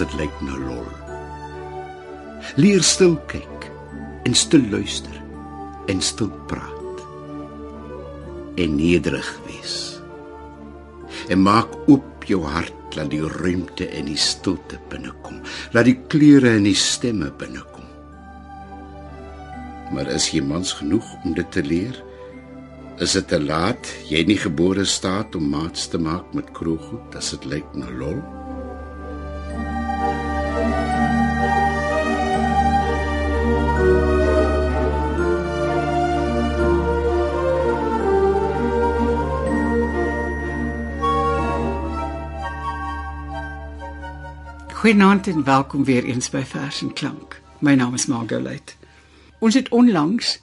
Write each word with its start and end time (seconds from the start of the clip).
dit 0.00 0.18
lyk 0.20 0.42
na 0.44 0.56
lol. 0.58 0.88
Leer 2.60 2.82
stil 2.84 3.16
kyk 3.30 3.68
en 4.28 4.36
stil 4.36 4.64
luister 4.72 5.16
en 5.90 6.02
stil 6.04 6.30
praat. 6.50 7.04
En 8.60 8.76
nederig 8.76 9.30
wees. 9.46 9.76
En 11.30 11.42
maak 11.44 11.72
oop 11.86 12.26
jou 12.28 12.42
hart 12.46 12.96
laat 12.98 13.10
die 13.12 13.22
ruimte 13.22 13.86
en 13.94 14.08
die 14.10 14.18
stilte 14.18 14.80
binnekom. 14.90 15.40
Laat 15.74 15.88
die 15.88 15.98
kleure 16.10 16.56
en 16.58 16.66
die 16.66 16.76
stemme 16.78 17.30
binnekom. 17.38 17.86
Maar 19.94 20.10
is 20.14 20.28
jy 20.30 20.42
mans 20.46 20.72
genoeg 20.78 21.06
om 21.24 21.34
dit 21.34 21.50
te 21.50 21.62
leer? 21.66 21.96
Is 23.02 23.16
dit 23.16 23.26
te 23.30 23.40
laat? 23.40 23.90
Jy 24.10 24.22
nie 24.28 24.38
gebore 24.38 24.84
staat 24.86 25.34
om 25.38 25.48
maats 25.50 25.88
te 25.90 25.98
maak 25.98 26.34
met 26.36 26.50
kroeggoed 26.54 27.16
as 27.18 27.32
dit 27.34 27.48
lyk 27.54 27.74
na 27.78 27.90
lol? 27.90 28.20
Goeienaand 44.80 45.26
en 45.26 45.44
welkom 45.44 45.84
weer 45.84 46.04
eens 46.04 46.30
by 46.30 46.40
Vers 46.42 46.80
en 46.80 46.92
Klank. 46.92 47.40
My 47.58 47.74
naam 47.74 47.94
is 47.94 48.06
Margolite. 48.06 48.72
Ons 49.38 49.54
het 49.54 49.68
onlangs 49.68 50.40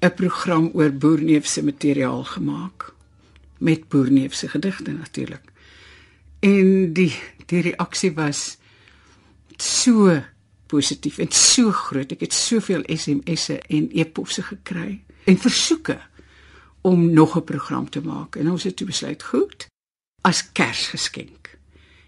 'n 0.00 0.14
program 0.14 0.70
oor 0.74 0.92
Boerneef 0.92 1.46
se 1.46 1.64
materiaal 1.64 2.24
gemaak 2.24 2.92
met 3.58 3.88
Boerneef 3.88 4.34
se 4.34 4.48
gedigte 4.48 4.92
natuurlik. 4.92 5.42
En 6.38 6.92
die 6.92 7.14
die 7.46 7.60
reaksie 7.60 8.14
was 8.14 8.58
so 9.62 10.22
positief 10.66 11.18
en 11.18 11.30
so 11.30 11.70
groot. 11.70 12.12
Ek 12.12 12.20
het 12.20 12.32
soveel 12.32 12.82
SMS'e 12.86 13.60
en 13.68 13.90
e-posse 13.92 14.42
gekry 14.42 15.02
en 15.24 15.38
versoeke 15.38 16.00
om 16.82 17.10
nog 17.12 17.36
'n 17.36 17.44
program 17.44 17.90
te 17.90 18.00
maak. 18.00 18.36
En 18.36 18.50
ons 18.50 18.62
het 18.62 18.76
toe 18.76 18.86
besluit, 18.86 19.22
goed, 19.22 19.66
as 20.22 20.52
Kersgeskenk 20.52 21.56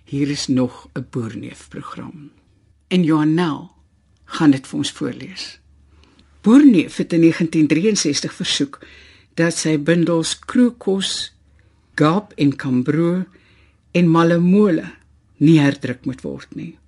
Hier 0.09 0.29
is 0.29 0.47
nog 0.47 0.89
'n 0.93 1.07
boerneef 1.11 1.69
program. 1.69 2.31
En 2.87 3.05
Johanel 3.05 3.71
gaan 4.25 4.51
dit 4.51 4.67
vir 4.67 4.79
ons 4.79 4.93
voorlees. 4.93 5.61
Boerneef 6.41 6.97
het 6.97 7.13
in 7.13 7.21
1963 7.21 8.35
versoek 8.35 8.79
dat 9.35 9.55
sy 9.55 9.83
bundels 9.83 10.39
Krookos, 10.39 11.35
Gap 11.95 12.33
en 12.37 12.57
Cambro 12.57 13.25
en 13.91 14.11
Malemole 14.11 14.95
nie 15.37 15.61
herdruk 15.61 16.05
moet 16.05 16.21
word 16.21 16.55
nie. 16.55 16.79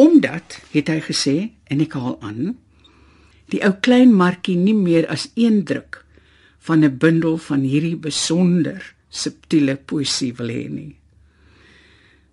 Omdat, 0.00 0.60
het 0.72 0.88
hy 0.88 1.00
gesê, 1.04 1.36
en 1.68 1.82
ek 1.84 1.96
haal 1.98 2.16
aan, 2.24 2.54
die 3.52 3.60
ou 3.66 3.74
klein 3.84 4.14
markie 4.16 4.56
nie 4.56 4.76
meer 4.76 5.08
as 5.12 5.28
een 5.34 5.64
druk 5.68 6.04
van 6.68 6.84
'n 6.84 6.96
bundel 7.02 7.36
van 7.36 7.60
hierdie 7.60 7.96
besonder 7.96 8.94
subtiele 9.08 9.76
poesie 9.76 10.32
wil 10.38 10.48
hê 10.48 10.68
nie. 10.68 10.96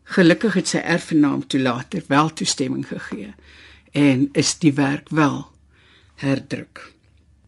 Gelukkig 0.04 0.54
het 0.54 0.68
sy 0.68 0.78
erfgenaam 0.78 1.48
toe 1.48 1.60
later 1.60 2.04
wel 2.08 2.34
toestemming 2.34 2.88
gegee 2.88 3.34
en 3.92 4.30
is 4.34 4.60
die 4.60 4.74
werk 4.74 5.10
wel 5.10 5.52
herdruk. 6.16 6.94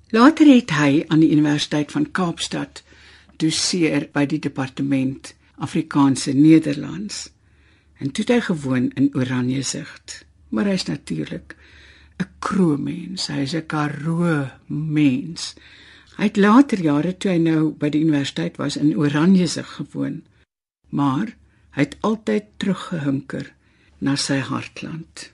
Later 0.09 0.47
het 0.47 0.71
hy 0.71 1.05
aan 1.07 1.19
die 1.19 1.31
Universiteit 1.31 1.91
van 1.91 2.11
Kaapstad 2.11 2.83
doseer 3.37 4.09
by 4.11 4.25
die 4.25 4.39
departement 4.39 5.35
Afrikaanse 5.55 6.33
Nederlands 6.33 7.29
en 7.99 8.11
toe 8.11 8.23
het 8.25 8.33
hy 8.33 8.39
gewoon 8.47 8.89
in 8.95 9.11
Oranjesicht. 9.13 10.25
Maar 10.49 10.71
hy's 10.71 10.87
natuurlik 10.87 11.55
'n 12.19 12.27
kroomens, 12.39 13.27
hy's 13.27 13.53
'n 13.53 13.65
karoo 13.65 14.47
mens. 14.67 15.55
Hy 16.17 16.23
het 16.23 16.37
later 16.37 16.81
jare 16.81 17.17
toe 17.17 17.31
hy 17.31 17.37
nou 17.37 17.71
by 17.71 17.89
die 17.89 18.01
universiteit 18.01 18.57
was 18.57 18.77
in 18.77 18.97
Oranjesicht 18.97 19.69
gewoon. 19.69 20.23
Maar 20.89 21.37
Hy 21.79 21.85
het 21.85 21.97
altyd 22.03 22.47
teruggehunker 22.59 23.51
na 24.03 24.15
sy 24.19 24.39
hartland. 24.43 25.29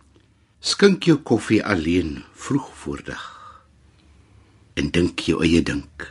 Skink 0.60 1.08
jou 1.08 1.16
koffie 1.24 1.62
alleen 1.64 2.20
vroeg 2.34 2.68
voordag 2.84 3.24
en 4.76 4.92
dink 4.92 5.24
jou 5.26 5.40
eie 5.42 5.62
dink. 5.64 6.10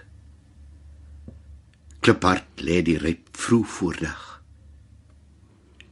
Kliphart 2.02 2.64
lê 2.64 2.80
die 2.82 2.96
ryp 2.98 3.28
vroeg 3.36 3.68
voordag 3.76 4.22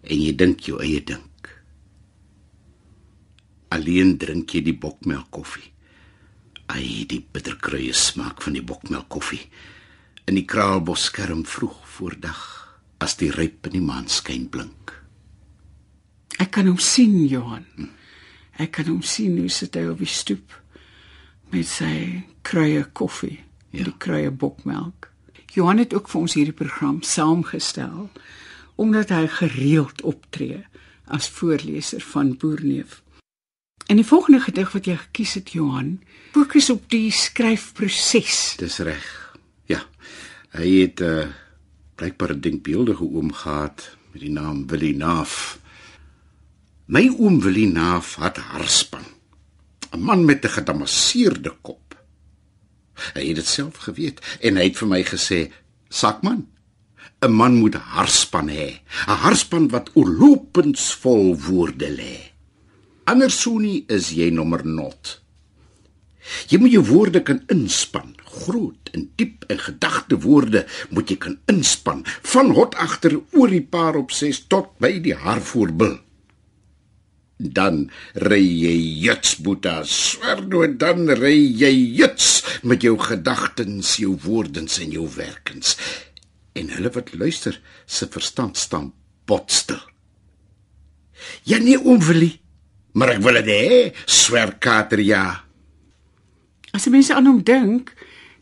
en 0.03 0.19
jy 0.19 0.33
dink 0.37 0.67
jou 0.69 0.81
eie 0.83 1.03
dink. 1.05 1.51
Alleen 3.73 4.17
drink 4.21 4.55
jy 4.55 4.63
die 4.67 4.77
bokmelk 4.77 5.31
koffie. 5.33 5.69
Ai, 6.73 7.05
die 7.09 7.21
bitterkruie 7.21 7.93
smaak 7.97 8.43
van 8.45 8.57
die 8.57 8.65
bokmelk 8.65 9.09
koffie 9.13 9.43
in 10.29 10.39
die 10.39 10.47
kraalbos 10.47 11.09
skerm 11.11 11.43
vroeg 11.49 11.79
voordag 11.97 12.43
as 13.03 13.17
die 13.19 13.33
ryp 13.35 13.67
in 13.69 13.79
die 13.79 13.85
maanskyn 13.85 14.47
blink. 14.53 14.93
Ek 16.39 16.53
kan 16.55 16.69
hom 16.71 16.79
sien, 16.79 17.17
Johan. 17.29 17.67
Ek 18.63 18.77
kan 18.79 18.89
hom 18.91 19.03
sien 19.03 19.39
hoe 19.41 19.51
sit 19.51 19.77
hy 19.77 19.89
op 19.91 20.03
die 20.03 20.11
stoep 20.11 20.55
met 21.53 21.69
sy 21.69 22.23
kruie 22.47 22.85
koffie 22.97 23.41
ja. 23.73 23.85
die 23.85 23.97
kruie 23.99 24.31
bokmelk. 24.31 25.11
Johan 25.53 25.83
het 25.83 25.93
ook 25.95 26.09
vir 26.09 26.21
ons 26.23 26.37
hierdie 26.39 26.57
program 26.57 27.03
saamgestel 27.05 28.09
omdat 28.75 29.09
hy 29.09 29.27
gereeld 29.27 30.03
optree 30.03 30.65
as 31.05 31.29
voorleser 31.29 32.01
van 32.01 32.37
Boerneef. 32.37 33.03
En 33.87 33.97
die 33.97 34.07
volgende 34.07 34.41
gedig 34.41 34.73
wat 34.73 34.87
jy 34.87 34.97
gekies 34.97 35.35
het, 35.35 35.53
Johan, 35.53 36.01
fokus 36.33 36.71
op 36.71 36.85
die 36.91 37.11
skryfproses. 37.13 38.55
Dis 38.57 38.79
reg. 38.79 39.09
Ja. 39.69 39.83
Hy 40.53 40.69
het 40.81 41.01
'n 41.01 41.05
uh, 41.05 41.23
eh, 41.23 41.29
blykbaar 41.95 42.33
'n 42.35 42.41
denkbeeldige 42.41 43.05
oom 43.05 43.33
gehad 43.33 43.97
met 44.13 44.21
die 44.21 44.31
naam 44.31 44.67
Willie 44.67 44.97
Naaf. 44.97 45.59
My 46.85 47.09
oom 47.19 47.41
Willie 47.41 47.69
Naaf 47.69 48.17
het 48.17 48.37
harspan. 48.37 49.05
'n 49.93 50.01
Man 50.01 50.25
met 50.25 50.45
'n 50.45 50.49
gedamasseerde 50.49 51.57
kop. 51.61 51.97
Hy 53.15 53.27
het 53.27 53.37
dit 53.37 53.47
self 53.47 53.77
geweet 53.77 54.39
en 54.41 54.57
hy 54.57 54.65
het 54.65 54.79
vir 54.79 54.89
my 54.89 55.03
gesê: 55.05 55.53
"Sakman, 55.89 56.49
'n 57.23 57.31
man 57.31 57.55
moet 57.63 57.75
harspan 57.95 58.49
hê, 58.49 58.69
'n 59.07 59.19
harspan 59.25 59.69
wat 59.71 59.91
oorlopends 59.95 60.85
vol 61.03 61.39
woorde 61.47 61.91
lê. 61.99 62.17
Andersonie 63.05 63.85
is 63.87 64.11
jy 64.11 64.31
nommer 64.31 64.67
0." 64.67 64.93
Jy 66.51 66.59
moet 66.59 66.73
jou 66.73 66.85
woorde 66.87 67.23
kan 67.23 67.43
inspan, 67.47 68.15
groot 68.25 68.91
en 68.95 69.11
diep 69.17 69.45
en 69.51 69.59
gedagte 69.59 70.19
woorde 70.23 70.67
moet 70.91 71.11
jy 71.11 71.17
kan 71.17 71.39
inspan 71.51 72.05
van 72.07 72.55
hot 72.57 72.75
agter 72.75 73.19
oor 73.33 73.51
die 73.51 73.65
paar 73.75 73.99
op 73.99 74.15
6 74.15 74.47
tot 74.53 74.71
by 74.79 74.99
die 75.03 75.15
haar 75.15 75.43
voorbil. 75.43 75.99
Dan 77.43 77.91
ry 78.15 78.43
jy 78.43 78.77
jits 79.03 79.35
boeta, 79.43 79.83
swerdo 79.83 80.63
dan 80.67 81.11
ry 81.19 81.35
jy 81.35 81.75
jits 81.99 82.45
met 82.63 82.87
jou 82.87 82.95
gedagtens, 82.99 83.97
jou 83.99 84.15
woordens 84.23 84.79
en 84.79 84.95
jou 84.95 85.09
werkens. 85.17 85.77
En 86.53 86.71
hulle 86.71 86.91
wat 86.91 87.15
luister, 87.15 87.61
se 87.87 88.09
verstand 88.11 88.57
staan 88.57 88.93
botstel. 89.25 89.81
Ja 91.49 91.59
nee 91.59 91.79
oom 91.79 92.03
Willie, 92.03 92.41
maar 92.93 93.15
ek 93.15 93.23
wil 93.23 93.39
dit 93.41 93.51
hê, 93.53 93.77
swer 94.05 94.57
kater 94.59 95.01
ja. 95.01 95.45
As 96.73 96.89
mense 96.91 97.15
aan 97.15 97.29
hom 97.29 97.43
dink, 97.47 97.93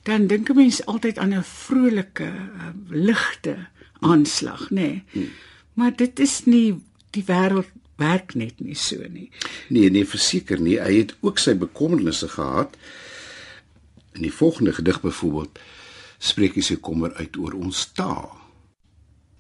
dan 0.09 0.27
dink 0.27 0.51
'n 0.51 0.57
mens 0.57 0.85
altyd 0.87 1.19
aan 1.19 1.35
'n 1.35 1.45
vrolike, 1.45 2.25
uh, 2.27 2.73
ligte 2.89 3.69
aanslag, 4.01 4.71
nê. 4.71 4.75
Nee. 4.75 5.05
Hmm. 5.13 5.31
Maar 5.75 5.97
dit 5.97 6.19
is 6.21 6.45
nie 6.45 6.81
die 7.11 7.25
wêreld 7.25 7.69
werk 7.97 8.35
net 8.35 8.61
nie 8.61 8.77
so 8.79 9.05
nie. 9.09 9.31
Nee, 9.69 9.91
nee, 9.91 10.07
verseker 10.09 10.61
nie. 10.61 10.79
Hy 10.81 11.03
het 11.03 11.15
ook 11.21 11.39
sy 11.39 11.55
bekommernisse 11.59 12.29
gehad. 12.29 12.77
In 14.13 14.23
die 14.27 14.35
volgende 14.35 14.73
gedig 14.73 15.01
byvoorbeeld 15.01 15.59
spreek 16.21 16.59
hy 16.59 16.65
sy 16.65 16.77
kommer 16.85 17.15
uit 17.17 17.37
oor 17.41 17.57
ons 17.59 17.87
taal. 17.97 18.29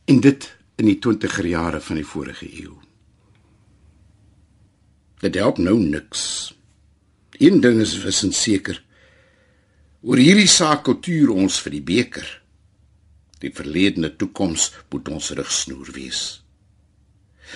En 0.08 0.20
dit 0.24 0.46
in 0.80 0.88
die 0.88 0.98
20er 0.98 1.46
jare 1.46 1.80
van 1.84 2.00
die 2.00 2.06
vorige 2.08 2.48
eeu. 2.48 2.78
Dit 5.20 5.36
help 5.36 5.60
nou 5.60 5.76
niks. 5.76 6.54
Een 7.36 7.60
ding 7.60 7.80
is 7.84 7.98
wissend 8.04 8.34
seker. 8.34 8.80
Oor 10.00 10.20
hierdie 10.20 10.48
saak 10.48 10.86
kultuur 10.88 11.34
ons 11.34 11.60
vir 11.60 11.76
die 11.76 11.84
beker. 11.84 12.28
Die 13.40 13.52
verledene 13.52 14.14
toekoms 14.16 14.70
moet 14.92 15.08
ons 15.12 15.30
rigsnoer 15.36 15.92
wees. 15.92 16.40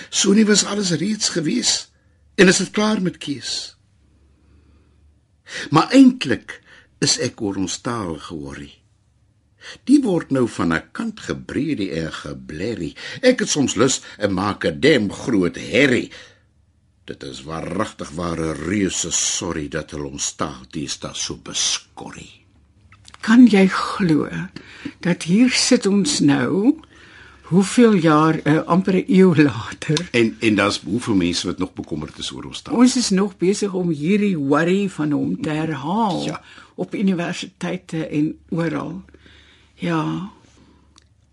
So 0.09 0.33
nie 0.37 0.45
was 0.45 0.65
alles 0.69 0.93
reeds 1.01 1.31
gewees 1.33 1.87
en 2.37 2.51
is 2.51 2.61
dit 2.61 2.73
klaar 2.75 3.01
met 3.01 3.17
keus. 3.17 3.75
Maar 5.73 5.93
eintlik 5.97 6.59
is 7.01 7.17
ek 7.21 7.41
oor 7.41 7.57
ons 7.61 7.81
taal 7.85 8.17
geworry. 8.21 8.73
Die 9.83 10.01
word 10.01 10.31
nou 10.31 10.47
van 10.47 10.73
'n 10.73 10.83
kant 10.91 11.19
gebreed 11.19 11.79
en 11.91 12.11
geblerrie. 12.11 12.95
Ek 13.21 13.39
het 13.39 13.49
soms 13.49 13.75
lus 13.75 14.01
en 14.17 14.33
maak 14.33 14.65
'n 14.65 14.79
dem 14.79 15.11
groot 15.11 15.55
herrie. 15.55 16.11
Dit 17.05 17.23
is 17.23 17.43
waaragtig 17.43 18.09
ware 18.09 18.53
reuse 18.53 19.11
sorry 19.11 19.67
dat 19.67 19.91
hulle 19.91 20.07
ons 20.07 20.35
taal 20.35 20.65
dis 20.71 20.99
da 20.99 21.13
so 21.13 21.35
beskorrie. 21.43 22.41
Kan 23.21 23.47
jy 23.47 23.67
glo 23.67 24.29
dat 25.01 25.23
hier 25.23 25.49
sit 25.51 25.85
ons 25.85 26.19
nou 26.19 26.79
hoeveel 27.45 27.93
jaar 27.93 28.39
uh, 28.43 28.57
amper 28.65 28.93
'n 28.95 29.03
eeu 29.07 29.35
later 29.43 30.07
En 30.11 30.35
en 30.39 30.55
daar's 30.55 30.81
hoeveel 30.85 31.15
mense 31.15 31.47
wat 31.47 31.57
nog 31.57 31.73
bekommerd 31.73 32.17
is 32.17 32.31
oor 32.31 32.43
ons 32.45 32.61
taal. 32.61 32.75
ons 32.75 32.95
is 32.95 33.09
nog 33.09 33.37
besig 33.37 33.73
om 33.73 33.89
hierdie 33.89 34.37
worry 34.37 34.89
van 34.89 35.11
hom 35.11 35.41
te 35.41 35.49
herhaal 35.49 36.23
Ja. 36.25 36.41
op 36.75 36.95
universiteite 36.95 38.07
en 38.07 38.37
oral. 38.49 39.03
Ja. 39.75 40.31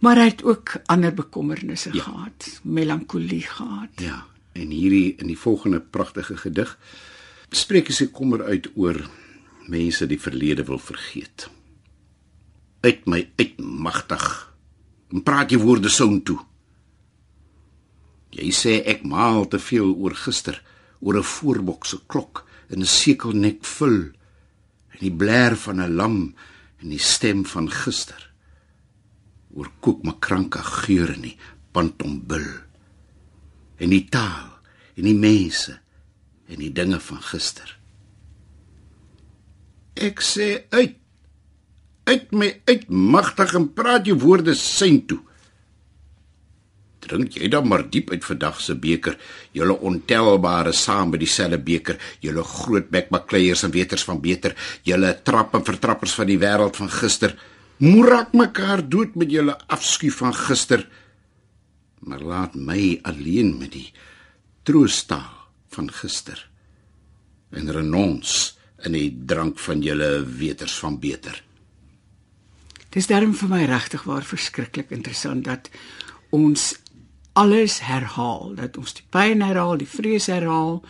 Maar 0.02 0.18
hy 0.18 0.28
het 0.32 0.42
ook 0.42 0.74
ander 0.90 1.14
bekommernisse 1.14 1.92
ja. 1.94 2.02
gehad, 2.02 2.60
melankolie 2.62 3.42
gehad. 3.46 4.00
Ja, 4.02 4.24
en 4.52 4.70
hierdie 4.74 5.14
in 5.16 5.26
die 5.30 5.38
volgende 5.38 5.80
pragtige 5.80 6.36
gedig 6.36 6.78
spreek 7.52 7.90
hy 7.90 7.94
sy 7.94 8.06
kommer 8.08 8.42
uit 8.48 8.70
oor 8.80 8.96
mense 9.70 10.06
die 10.08 10.18
verlede 10.20 10.64
wil 10.66 10.80
vergeet. 10.80 11.46
Uit 12.82 13.04
my 13.06 13.20
uitmagtig. 13.38 14.24
En 15.12 15.22
praat 15.22 15.52
jy 15.52 15.60
woorde 15.60 15.92
soun 15.92 16.22
toe. 16.26 16.40
Jy 18.32 18.48
sê 18.56 18.78
ek 18.88 19.04
maal 19.04 19.44
te 19.52 19.60
veel 19.60 19.92
oor 19.92 20.16
gister, 20.16 20.56
oor 21.00 21.18
'n 21.20 21.30
voorbokse 21.36 22.00
klok 22.08 22.46
en 22.70 22.80
'n 22.80 22.86
sekelnek 22.86 23.64
vul 23.64 24.10
en 24.92 24.98
die 24.98 25.12
blaar 25.12 25.56
van 25.56 25.80
'n 25.80 25.94
lam 25.94 26.34
en 26.80 26.88
die 26.88 26.98
stem 26.98 27.44
van 27.44 27.70
gister. 27.70 28.31
Oor 29.52 29.68
koekmakranke 29.84 30.62
geure 30.64 31.16
nie, 31.20 31.36
pantombil 31.72 32.46
en 33.82 33.90
die 33.90 34.04
taal 34.12 34.50
en 34.96 35.08
die 35.08 35.18
mense 35.18 35.74
en 36.48 36.60
die 36.60 36.72
dinge 36.74 37.00
van 37.02 37.20
gister. 37.24 37.78
Ek 39.98 40.22
sê 40.24 40.64
uit 40.72 40.98
uit 42.02 42.32
my 42.34 42.48
uitmagtig 42.66 43.52
en 43.54 43.68
praat 43.76 44.08
jou 44.08 44.16
woorde 44.18 44.56
syn 44.58 44.96
toe. 45.06 45.20
Drink 47.02 47.36
jy 47.38 47.46
dan 47.50 47.68
maar 47.70 47.84
diep 47.90 48.10
uit 48.10 48.24
vandag 48.26 48.58
se 48.62 48.74
beker, 48.78 49.14
julle 49.54 49.76
ontelbare 49.86 50.72
saam 50.74 51.12
by 51.14 51.20
dieselfde 51.22 51.60
beker, 51.62 51.98
julle 52.22 52.42
groot 52.46 52.90
bekbakleiers 52.90 53.62
en 53.66 53.74
weters 53.74 54.02
van 54.08 54.18
beter, 54.22 54.54
julle 54.86 55.14
trap 55.26 55.54
en 55.58 55.66
vertrappers 55.66 56.14
van 56.18 56.30
die 56.30 56.38
wêreld 56.42 56.78
van 56.78 56.90
gister. 56.90 57.36
Moerak 57.82 58.30
mekaar 58.38 58.84
dood 58.86 59.16
met 59.18 59.30
julle 59.30 59.56
afskuw 59.66 60.12
van 60.14 60.34
gister. 60.34 60.84
Maar 62.06 62.20
laat 62.22 62.54
my 62.54 62.98
alleen 63.02 63.56
met 63.58 63.72
die 63.74 63.88
troostaal 64.62 65.48
van 65.74 65.88
gister 65.90 66.38
en 67.50 67.70
renons 67.74 68.58
in 68.86 68.94
die 68.94 69.08
drank 69.26 69.58
van 69.58 69.82
julle 69.82 70.22
weters 70.38 70.76
van 70.78 70.98
beter. 71.02 71.42
Dis 72.94 73.08
daarom 73.10 73.34
vir 73.34 73.50
my 73.50 73.64
regtig 73.66 74.04
waar 74.06 74.24
verskriklik 74.26 74.92
interessant 74.94 75.44
dat 75.44 75.70
ons 76.30 76.74
alles 77.32 77.80
herhaal, 77.82 78.54
dat 78.54 78.76
ons 78.78 78.94
die 78.94 79.06
pyn 79.10 79.42
herhaal, 79.42 79.78
die 79.80 79.88
vrees 79.88 80.28
herhaal 80.30 80.82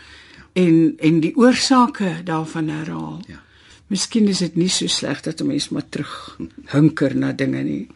en 0.59 0.99
en 0.99 1.21
die 1.25 1.33
oorsake 1.39 2.21
daarvan 2.29 2.69
herhaal. 2.69 3.21
Ja. 3.31 3.41
Miskien 3.89 4.29
is 4.29 4.39
dit 4.39 4.57
nie 4.57 4.69
so 4.69 4.87
sleg 4.87 5.21
dat 5.23 5.41
'n 5.41 5.47
mens 5.47 5.69
maar 5.69 5.89
terug 5.89 6.39
hunker 6.67 7.17
na 7.17 7.33
dinge 7.33 7.63
nie. 7.63 7.89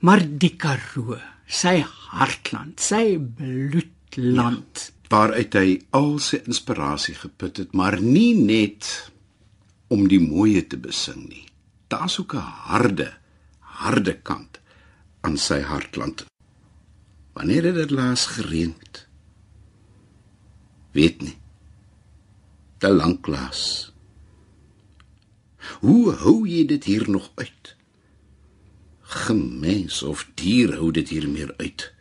Maar 0.00 0.22
die 0.38 0.56
Karoo, 0.56 1.18
sy 1.46 1.84
hartland, 2.10 2.80
sy 2.80 3.18
bloedland. 3.18 4.92
waaruit 5.08 5.54
hy 5.54 5.80
al 5.90 6.18
sy 6.18 6.40
inspirasie 6.46 7.14
geput 7.14 7.56
het, 7.56 7.72
maar 7.72 8.00
nie 8.02 8.34
net 8.34 9.10
om 9.88 10.08
die 10.08 10.20
mooie 10.20 10.66
te 10.66 10.76
besing 10.76 11.28
nie. 11.28 11.46
Daar's 11.88 12.18
ook 12.18 12.34
'n 12.34 12.38
harde, 12.68 13.12
harde 13.60 14.14
kant 14.22 14.60
aan 15.20 15.36
sy 15.36 15.60
hartland. 15.60 16.26
Wanneer 17.32 17.64
het 17.64 17.74
dit 17.74 17.90
laas 17.90 18.26
gereën? 18.26 18.74
Weet 20.92 21.22
nie. 21.22 21.36
Te 22.78 22.88
lank 22.88 23.26
laas. 23.26 23.92
Hoe 25.80 26.12
hou 26.12 26.48
jy 26.48 26.64
dit 26.66 26.84
hier 26.84 27.10
nog 27.10 27.30
uit? 27.34 27.76
Gemens 29.00 30.02
of 30.02 30.26
dier 30.34 30.74
hou 30.74 30.90
dit 30.90 31.08
hier 31.08 31.28
meer 31.28 31.54
uit. 31.56 31.92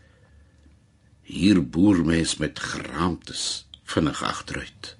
Hier 1.22 1.60
boer 1.70 2.06
mens 2.06 2.38
met 2.38 2.60
geraamtes 2.60 3.68
vinnig 3.84 4.24
agteruit. 4.24 4.95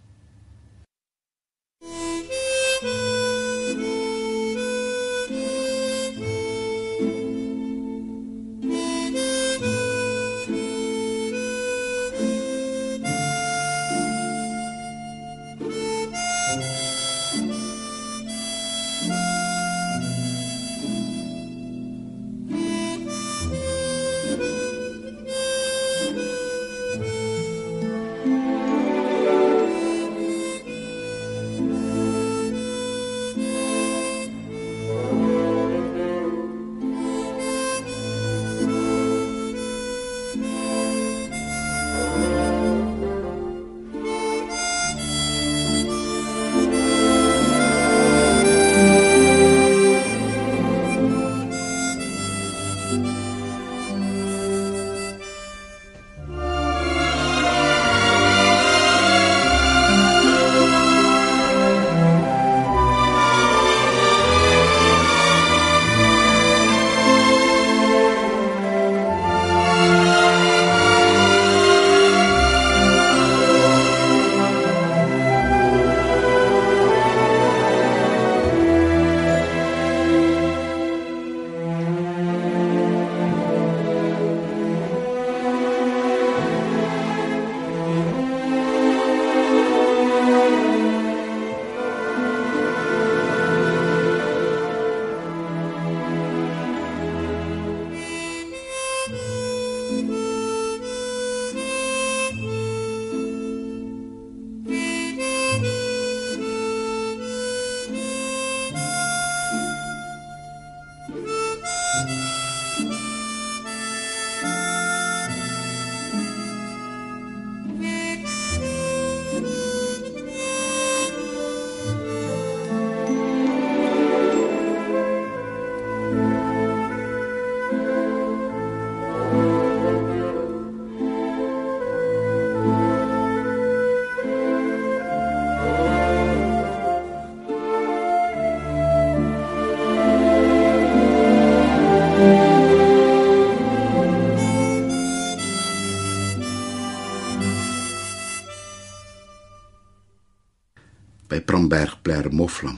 Moflam. 152.06 152.78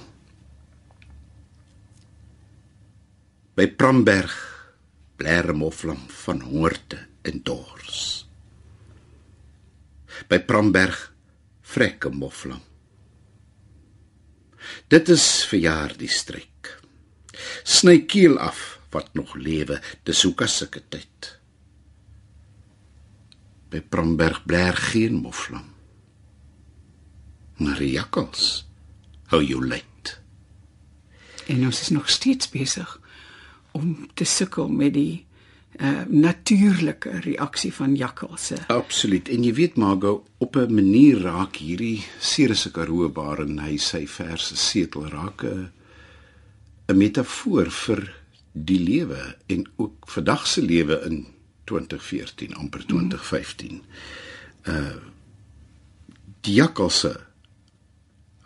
By 3.59 3.67
Pramberg 3.67 4.31
Blair 5.19 5.51
Moflam 5.55 5.99
van 6.07 6.39
hongerte 6.41 7.01
en 7.27 7.41
dors. 7.43 8.23
By 10.31 10.39
Pramberg 10.39 11.13
Frekke 11.59 12.09
Moflam. 12.09 12.61
Dit 14.87 15.11
is 15.11 15.43
verjaar 15.43 15.97
die 15.99 16.07
stryk. 16.07 16.71
Sny 17.67 18.05
keel 18.07 18.39
af 18.39 18.79
wat 18.95 19.11
nog 19.11 19.35
lewe, 19.35 19.81
dis 20.07 20.23
hoe 20.23 20.31
kasse 20.39 20.69
tyd. 20.71 21.33
By 23.75 23.83
Pramberg 23.83 24.45
Blair 24.47 24.79
geen 24.93 25.19
Moflam. 25.19 25.67
Maar 27.59 27.83
jakkals 27.83 28.66
hou 29.31 29.43
jou 29.43 29.61
lyd. 29.65 30.19
En 31.47 31.65
ons 31.65 31.81
is 31.81 31.89
nog 31.89 32.09
steeds 32.09 32.49
besig 32.49 32.99
om 33.71 34.09
te 34.13 34.25
sukkel 34.25 34.67
met 34.67 34.93
die 34.93 35.25
uh, 35.79 36.01
natuurlike 36.07 37.19
reaksie 37.23 37.73
van 37.73 37.95
jakkalse. 37.95 38.57
Absoluut. 38.73 39.29
En 39.29 39.43
jy 39.43 39.53
weet 39.53 39.75
Margo, 39.75 40.23
op 40.37 40.55
'n 40.55 40.73
manier 40.73 41.21
raak 41.21 41.55
hierdie 41.55 42.03
Ceres 42.19 42.67
Karoo 42.71 43.11
waarin 43.13 43.59
hy 43.59 43.77
sy 43.77 44.07
verse 44.07 44.55
setel 44.55 45.07
raak 45.07 45.43
'n 45.43 45.69
'n 46.87 46.97
metafoor 46.97 47.71
vir 47.71 48.15
die 48.51 48.79
lewe 48.79 49.35
en 49.47 49.67
ook 49.75 50.09
vandag 50.09 50.47
se 50.47 50.61
lewe 50.61 51.01
in 51.05 51.27
2014 51.63 52.55
amper 52.55 52.85
2015. 52.85 53.71
Mm. 54.65 54.73
Uh 54.73 54.95
die 56.41 56.53
jakkalse 56.53 57.26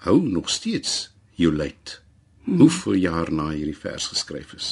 hou 0.06 0.22
nog 0.22 0.50
steeds 0.50 1.12
jou 1.38 1.54
lyd. 1.54 2.02
Hmm. 2.44 2.60
Hoeveel 2.60 2.94
jaar 2.94 3.30
na 3.34 3.52
hierdie 3.54 3.78
vers 3.78 4.08
geskryf 4.14 4.54
is. 4.58 4.70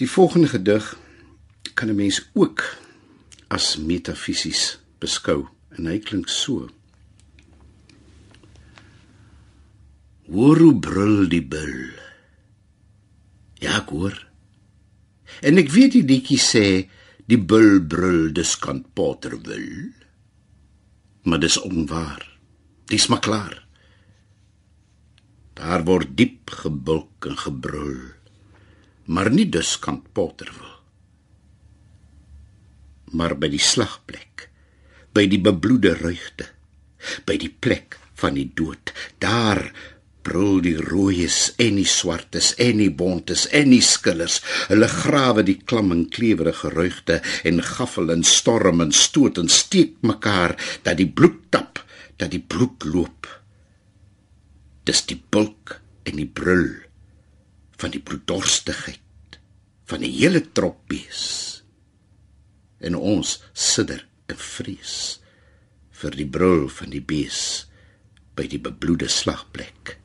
Die 0.00 0.08
volgende 0.08 0.48
gedig 0.48 0.94
kan 1.74 1.88
'n 1.88 1.96
mens 1.96 2.30
ook 2.32 2.64
as 3.48 3.76
metafisies 3.76 4.78
beskou 4.98 5.48
en 5.76 5.86
hy 5.86 5.98
klink 5.98 6.28
so. 6.28 6.68
Hoor 10.32 10.58
hoe 10.58 10.78
brul 10.78 11.28
die 11.28 11.44
bil. 11.44 11.92
Ja, 13.60 13.76
ek 13.76 13.88
hoor. 13.88 14.26
En 15.40 15.58
ek 15.58 15.70
weet 15.70 15.92
die 15.92 16.04
liedjie 16.04 16.40
sê 16.40 16.88
die 17.26 17.38
bil 17.38 17.80
brul 17.80 18.32
dis 18.32 18.56
kan 18.58 18.84
Potter 18.94 19.40
wil 19.42 19.92
maar 21.22 21.40
dis 21.42 21.60
onwaar. 21.60 22.26
Dis 22.90 23.06
maar 23.06 23.20
klaar. 23.20 23.62
Daar 25.52 25.84
word 25.84 26.16
diep 26.16 26.50
gebulk 26.64 27.26
en 27.28 27.38
gebrul, 27.38 28.00
maar 29.04 29.30
nie 29.30 29.48
dus 29.48 29.76
kan 29.78 30.02
Potter 30.12 30.50
wil. 30.58 30.76
Maar 33.12 33.36
by 33.38 33.50
die 33.52 33.60
slagplek, 33.60 34.48
by 35.12 35.26
die 35.28 35.40
bebloede 35.40 35.92
ruigte, 36.00 36.48
by 37.28 37.36
die 37.36 37.52
plek 37.52 37.98
van 38.18 38.38
die 38.38 38.48
dood, 38.56 38.94
daar 39.20 39.68
brul 40.26 40.60
die 40.64 40.76
rooies 40.78 41.52
en 41.62 41.78
die 41.80 41.88
swartes 41.88 42.52
en 42.62 42.80
die 42.82 42.90
bontes 42.90 43.46
en 43.54 43.72
die 43.74 43.82
skillers 43.84 44.40
hulle 44.70 44.88
grawe 44.90 45.44
die 45.46 45.58
klam 45.58 45.92
en 45.94 46.06
klewerige 46.12 46.72
ruigte 46.74 47.20
en 47.48 47.62
gaffel 47.72 48.12
en 48.14 48.24
storm 48.26 48.84
en 48.84 48.92
stoot 48.96 49.38
en 49.42 49.50
steek 49.50 49.98
mekaar 50.06 50.56
dat 50.86 50.98
die 51.00 51.08
bloed 51.08 51.40
tap 51.50 51.82
dat 52.22 52.30
die 52.30 52.42
bloed 52.42 52.84
loop. 52.86 53.26
Dis 54.86 55.02
die 55.10 55.18
bulk 55.18 55.80
en 56.06 56.18
die 56.18 56.28
brul 56.28 56.68
van 57.82 57.94
die 57.94 58.02
bloeddorstigheid 58.02 59.38
van 59.90 60.04
die 60.04 60.12
hele 60.14 60.42
trop 60.54 60.78
bees. 60.90 61.24
En 62.82 62.94
ons 62.98 63.40
sidder 63.52 64.04
en 64.30 64.38
vrees 64.38 64.96
vir 66.02 66.18
die 66.18 66.28
brul 66.38 66.68
van 66.72 66.94
die 66.94 67.02
bees 67.02 67.42
by 68.38 68.46
die 68.50 68.62
bebloede 68.62 69.10
slagplek 69.12 69.96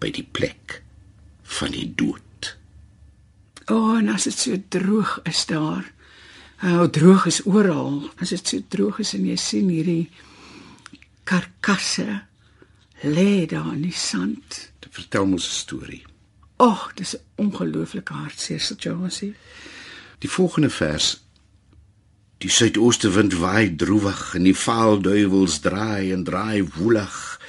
by 0.00 0.10
die 0.14 0.26
plek 0.26 0.80
van 1.58 1.74
die 1.74 1.86
dood. 1.94 2.56
O, 3.70 3.76
oh, 3.76 3.98
en 3.98 4.10
as 4.10 4.26
dit 4.26 4.38
so 4.38 4.58
droog 4.68 5.20
is 5.28 5.44
daar. 5.46 5.86
Hoe 6.60 6.86
oh, 6.86 6.90
droog 6.92 7.26
is 7.30 7.42
oral. 7.46 8.10
As 8.20 8.34
dit 8.34 8.52
so 8.52 8.64
droog 8.68 9.00
is 9.04 9.14
en 9.16 9.28
jy 9.28 9.36
sien 9.40 9.70
hierdie 9.72 10.10
karkasse 11.28 12.20
lê 13.06 13.46
daar 13.48 13.72
in 13.74 13.84
die 13.86 13.96
sand. 13.96 14.72
Dit 14.82 14.92
vertel 14.98 15.26
mos 15.26 15.46
'n 15.46 15.58
storie. 15.62 16.04
Ag, 16.56 16.68
oh, 16.68 16.94
dis 16.94 17.14
'n 17.16 17.22
ongelooflike 17.46 18.12
hartseer 18.12 18.60
situasie. 18.60 19.34
Die 20.18 20.30
volgende 20.30 20.70
vers 20.70 21.20
Die 22.40 22.48
suidooste 22.48 23.10
wind 23.12 23.34
waai 23.36 23.76
droewig 23.76 24.34
en 24.34 24.42
die 24.42 24.56
vaal 24.56 25.00
duiwels 25.00 25.58
draai 25.60 26.12
en 26.12 26.24
draai 26.24 26.64
woelig 26.64 27.39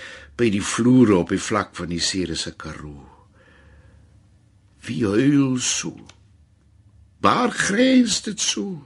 by 0.42 0.50
die 0.50 0.64
vloere 0.66 1.20
op 1.22 1.30
die 1.30 1.42
vlak 1.42 1.76
van 1.78 1.92
die 1.94 2.02
Ceres 2.02 2.48
Karoo. 2.58 3.06
Wie 4.82 5.04
huil 5.06 5.60
so? 5.62 5.94
Waar 7.22 7.52
grens 7.54 8.24
dit 8.26 8.42
so? 8.42 8.82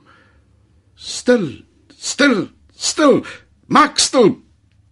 Stil, 0.95 1.63
stil, 1.95 2.49
stil. 2.75 3.23
Maak 3.71 4.01
stil. 4.03 4.35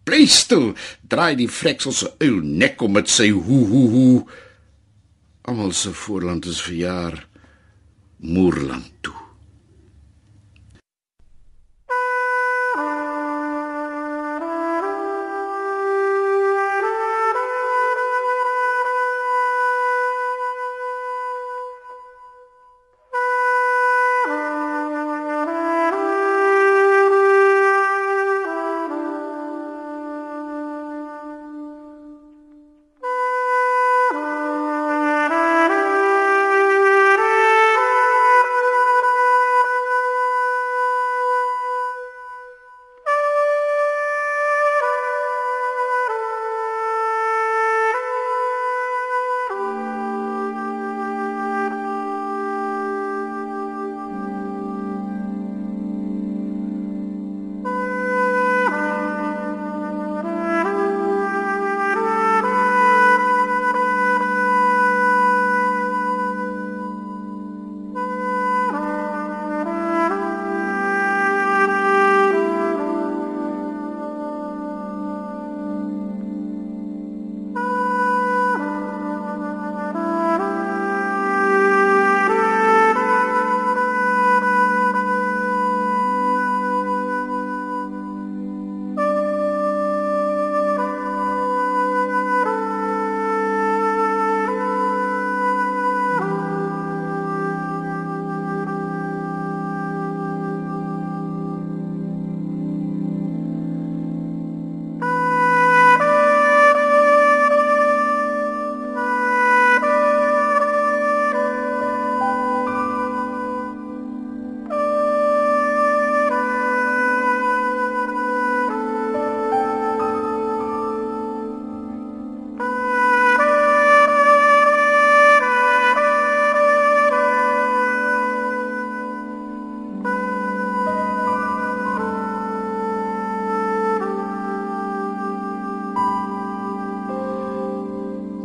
Bly 0.08 0.24
stil. 0.32 0.72
Draai 1.04 1.36
die 1.40 1.50
freksel 1.52 1.96
se 1.96 2.14
uil 2.24 2.40
nek 2.44 2.80
om 2.84 2.96
met 2.96 3.12
sy 3.12 3.28
hoe 3.34 3.64
hoe 3.68 3.88
hoe. 3.96 4.16
Almal 5.44 5.76
se 5.76 5.92
voorland 5.92 6.48
is 6.48 6.64
verjaar. 6.64 7.20
Moerland 8.24 8.92
toe. 9.04 9.23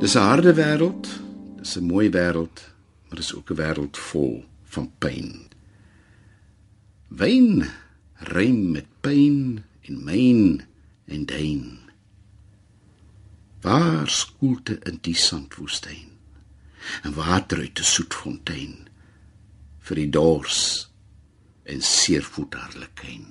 Dis 0.09 0.17
'n 0.17 0.31
harde 0.33 0.55
wêreld, 0.55 1.07
dis 1.61 1.77
'n 1.77 1.85
mooi 1.85 2.09
wêreld, 2.11 2.59
maar 3.05 3.19
dis 3.21 3.35
ook 3.35 3.51
'n 3.51 3.61
wêreld 3.61 3.97
vol 4.11 4.45
van 4.65 4.93
pyn. 4.99 5.31
Wyn 7.09 7.69
rym 8.15 8.71
met 8.71 8.87
pyn 9.01 9.65
en 9.81 10.05
myn 10.05 10.65
en 11.05 11.27
dein. 11.27 11.79
Waar 13.61 14.09
skoelte 14.09 14.79
in 14.83 14.99
die 15.01 15.15
sandwoestyn? 15.15 16.09
En 17.03 17.13
water 17.15 17.59
uit 17.59 17.79
'n 17.79 17.85
soet 17.85 18.15
fontein 18.15 18.89
vir 19.79 19.97
die 19.97 20.11
dors 20.11 20.91
en 21.63 21.83
seervoetarlikyn. 21.83 23.27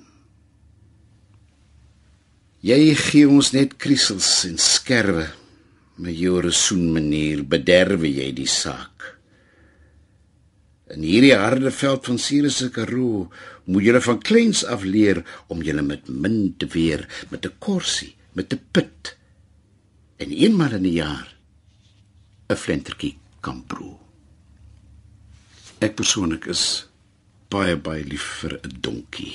Jy 2.59 2.95
gee 2.95 3.29
ons 3.29 3.51
net 3.51 3.77
krisels 3.77 4.45
en 4.45 4.57
skerwe. 4.57 5.46
Met 5.97 6.17
jou 6.17 6.41
resoen 6.41 6.91
manier 6.93 7.43
bederwe 7.45 8.09
jy 8.09 8.31
die 8.37 8.49
saak. 8.49 9.17
In 10.93 11.03
hierdie 11.03 11.35
harde 11.35 11.71
veld 11.73 12.05
van 12.07 12.19
Sirius 12.21 12.61
Karoo 12.71 13.27
moet 13.67 13.83
jy 13.83 14.01
van 14.05 14.19
kleins 14.23 14.63
af 14.63 14.85
leer 14.87 15.23
om 15.51 15.63
jy 15.65 15.73
met 15.81 16.07
min 16.07 16.53
te 16.57 16.67
weer 16.71 17.07
met 17.29 17.45
'n 17.45 17.57
korsie, 17.59 18.15
met 18.33 18.53
'n 18.53 18.61
pit 18.71 19.17
en 20.17 20.31
eenmal 20.31 20.73
in 20.73 20.85
'n 20.85 20.93
jaar 20.93 21.27
'n 22.49 22.55
flentertjie 22.55 23.17
kan 23.41 23.63
proe. 23.67 23.97
Ek 25.79 25.95
persoonlik 25.95 26.45
is 26.45 26.87
baie 27.49 27.75
baie 27.75 28.03
lief 28.03 28.23
vir 28.41 28.59
'n 28.63 28.79
donkie. 28.81 29.33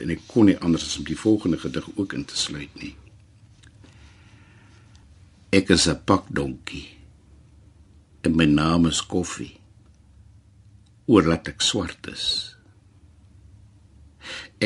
En 0.00 0.10
ek 0.10 0.20
kon 0.26 0.46
nie 0.46 0.58
anders 0.58 0.84
as 0.84 0.98
om 0.98 1.04
die 1.04 1.16
volgende 1.16 1.58
gedig 1.58 1.88
ook 1.96 2.12
in 2.12 2.24
te 2.24 2.36
sluit 2.36 2.74
nie. 2.74 2.94
Ek 5.52 5.68
is 5.68 5.84
'n 5.88 6.00
pakdonkie. 6.08 6.88
En 8.24 8.36
my 8.36 8.46
naam 8.46 8.86
is 8.86 9.00
Koffie. 9.12 9.60
Oorlaat 11.12 11.48
ek 11.52 11.60
swart 11.60 12.06
is. 12.08 12.56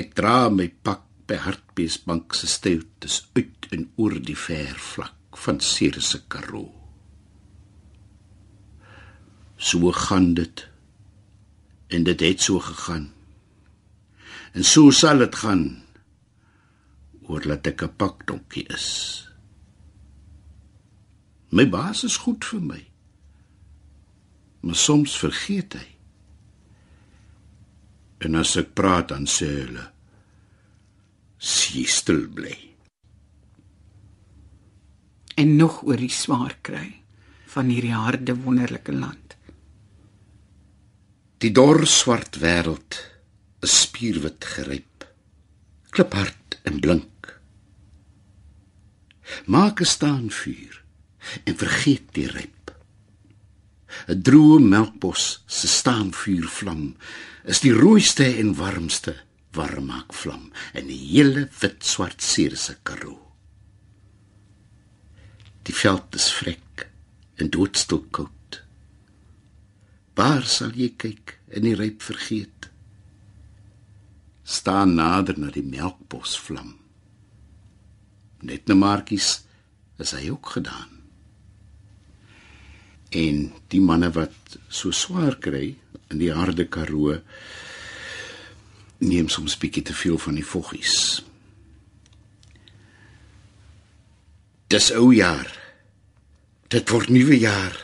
Ek 0.01 0.15
dra 0.15 0.49
my 0.49 0.69
pak 0.69 1.03
by 1.27 1.41
Hartbeesbank 1.43 2.35
se 2.35 2.47
steutes 2.47 3.17
uit 3.35 3.67
en 3.75 3.91
oor 3.97 4.15
die 4.21 4.39
ver 4.39 4.79
vlak 4.79 5.37
van 5.43 5.59
Sirius 5.61 6.15
Karoo. 6.29 6.71
So 9.57 9.91
gaan 9.91 10.35
dit 10.35 10.69
en 11.89 12.05
dit 12.05 12.21
het 12.21 12.41
so 12.41 12.61
gegaan. 12.61 13.11
En 14.55 14.63
so 14.65 14.91
sal 14.91 15.19
dit 15.19 15.35
gaan 15.35 15.83
oor 17.27 17.43
laat 17.43 17.67
ek 17.67 17.83
'n 17.83 17.97
pakdonkie 17.97 18.69
is. 18.71 19.26
My 21.57 21.65
baas 21.65 22.03
is 22.05 22.19
goed 22.21 22.45
vir 22.45 22.61
my. 22.61 22.83
Maar 24.61 24.77
soms 24.77 25.15
vergeet 25.17 25.77
hy. 25.79 25.87
En 28.27 28.37
as 28.37 28.57
ek 28.61 28.75
praat 28.77 29.09
dan 29.15 29.25
sê 29.31 29.49
hulle: 29.55 29.87
"Sie 31.39 31.87
stil 31.89 32.27
bly." 32.29 32.57
En 35.37 35.57
nog 35.57 35.81
oor 35.89 36.01
die 36.01 36.13
swaar 36.13 36.59
kry 36.61 37.01
van 37.55 37.73
hierdie 37.73 37.97
harde 37.97 38.37
wonderlike 38.45 38.93
land. 38.93 39.37
Die 41.41 41.53
dor 41.53 41.87
swart 41.87 42.41
wêreld 42.41 43.01
is 43.65 43.81
spierwit 43.83 44.45
geryp. 44.45 45.05
Kliphard 45.91 46.61
en 46.69 46.81
blink. 46.81 47.41
Maak 49.47 49.81
'n 49.81 49.95
staan 49.97 50.29
vuur 50.31 50.86
en 51.45 51.57
vergeet 51.57 52.13
die 52.13 52.29
ryp. 52.31 52.73
'n 54.09 54.23
Droë 54.23 54.59
melkbos 54.61 55.25
se 55.47 55.69
staan 55.69 56.11
vuur 56.13 56.49
vlam 56.59 56.97
is 57.45 57.63
die 57.65 57.73
rooiste 57.73 58.27
en 58.41 58.55
warmste 58.59 59.15
warm 59.57 59.89
maak 59.91 60.13
vlam 60.15 60.51
in 60.75 60.91
die 60.91 61.01
hele 61.13 61.47
wit 61.61 61.85
swart 61.85 62.23
seerse 62.23 62.77
karoo. 62.83 63.23
Die 65.67 65.75
veld 65.75 66.15
is 66.15 66.29
vrek 66.39 66.87
en 67.41 67.51
doodstil 67.51 68.05
koud. 68.11 68.61
Waar 70.17 70.45
sal 70.49 70.73
jy 70.77 70.93
kyk 70.97 71.37
in 71.57 71.67
die 71.67 71.77
ryp 71.77 72.05
vergeet? 72.05 72.71
Staan 74.47 74.95
nader 74.95 75.39
na 75.41 75.51
die 75.51 75.65
melkbos 75.67 76.37
vlam. 76.39 76.77
Net 78.47 78.69
na 78.69 78.77
Markies 78.79 79.41
is 79.99 80.13
hy 80.15 80.29
ook 80.31 80.55
gedaan. 80.59 80.96
En 83.17 83.47
die 83.73 83.81
manne 83.81 84.11
wat 84.13 84.59
so 84.69 84.93
swaar 84.93 85.39
kry 85.41 85.71
in 86.13 86.21
die 86.21 86.33
harde 86.35 86.67
karoo 86.69 87.17
neem 88.99 89.29
soms 89.33 89.57
bietjie 89.61 89.85
te 89.89 89.95
veel 89.97 90.19
van 90.21 90.37
die 90.39 90.45
voggies. 90.45 91.23
Dis 94.73 94.91
ou 94.97 95.13
jaar. 95.15 95.49
Dit 96.73 96.91
word 96.91 97.13
nuwe 97.15 97.37
jaar. 97.39 97.77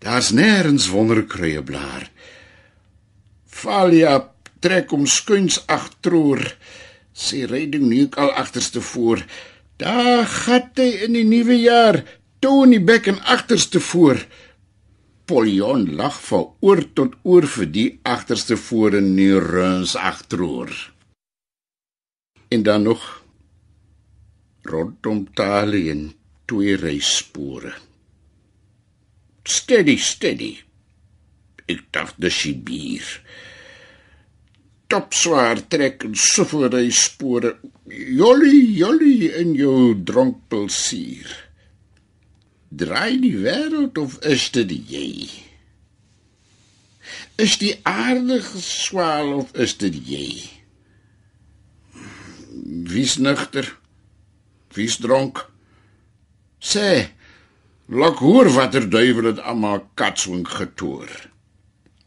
Daar's 0.00 0.30
nêrens 0.36 0.88
wonderkruie 0.92 1.62
blaar. 1.66 2.06
Valia 3.50 4.20
trek 4.64 4.92
om 4.96 5.08
skuins 5.08 5.58
agteroor. 5.66 6.44
Sy 7.12 7.44
ryding 7.50 7.88
nie 7.90 8.06
al 8.20 8.30
agterste 8.38 8.80
voor. 8.92 9.24
Daar 9.80 10.24
gat 10.28 10.78
hy 10.80 10.88
in 11.08 11.18
die 11.18 11.26
nuwe 11.26 11.58
jaar. 11.58 12.00
Tony 12.40 12.84
Beck 12.84 13.06
en 13.06 13.20
agterste 13.20 13.80
voor. 13.80 14.26
Polion 15.24 15.94
lag 15.94 16.22
van 16.24 16.54
oor 16.60 16.80
tot 16.92 17.12
oor 17.22 17.44
vir 17.46 17.66
die 17.68 17.88
agterste 18.02 18.56
voor 18.56 18.96
en 18.96 19.10
nie 19.14 19.34
runs 19.44 19.92
agteroor. 19.96 20.72
En 22.48 22.62
dan 22.62 22.82
nog 22.82 23.04
rondom 24.62 25.26
Tali 25.34 25.90
en 25.90 26.12
twee 26.44 26.76
reisspore. 26.76 27.74
Steady, 29.44 29.96
steady. 29.96 30.56
Ek 31.68 31.84
dacht 31.92 32.16
dis 32.24 32.40
die 32.48 32.56
bier. 32.56 33.12
Top 34.88 35.12
swaar 35.12 35.60
trek 35.68 36.08
en 36.08 36.16
soveel 36.16 36.70
reisspore. 36.72 37.58
Jolly, 37.84 38.64
jolly 38.80 39.28
in 39.44 39.52
jou 39.60 39.92
dronkpelsier. 40.08 41.49
Draai 42.70 43.18
die 43.18 43.34
wêreld 43.42 43.98
of 43.98 44.20
is 44.22 44.46
dit 44.54 44.70
jy? 44.70 45.26
Is 47.42 47.56
die 47.58 47.74
aarde 47.82 48.38
geswaal 48.46 49.32
of 49.40 49.50
is 49.58 49.74
dit 49.80 49.96
jy? 50.06 50.26
Wie's 52.90 53.16
nugter? 53.18 53.66
Wie's 54.76 55.00
dronk? 55.02 55.42
Sê, 56.62 57.10
lok 57.90 58.22
hoor 58.22 58.52
watter 58.54 58.86
duiwel 58.86 59.32
het 59.32 59.42
almal 59.42 59.82
katswing 59.98 60.46
getoor. 60.46 61.10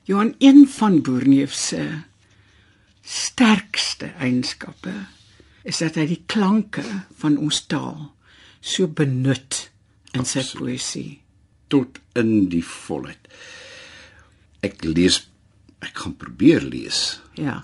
Johan 0.08 0.36
een 0.40 0.64
van 0.68 1.02
Boerneef 1.02 1.54
se 1.54 1.84
sterkste 3.04 4.14
eienskappe 4.16 4.96
is 5.64 5.84
dat 5.84 6.00
hy 6.00 6.08
die 6.08 6.24
klanke 6.28 6.84
van 7.20 7.36
ons 7.36 7.66
taal 7.68 8.14
so 8.64 8.88
benut 8.88 9.63
in 10.14 10.26
sy 10.26 10.44
poësie. 10.58 11.20
tot 11.68 12.00
in 12.14 12.50
die 12.50 12.64
volheid. 12.64 13.28
Ek 14.62 14.84
lees 14.86 15.24
ek 15.84 15.98
gaan 16.04 16.16
probeer 16.16 16.62
lees 16.62 17.20
Ja. 17.36 17.62